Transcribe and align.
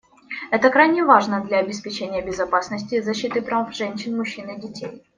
Это 0.49 0.71
крайне 0.71 1.03
важно 1.05 1.45
для 1.45 1.59
обеспечения 1.59 2.23
безопасности 2.25 2.95
и 2.95 3.01
защиты 3.01 3.39
прав 3.43 3.71
женщин, 3.75 4.17
мужчин 4.17 4.49
и 4.49 4.59
детей. 4.59 5.03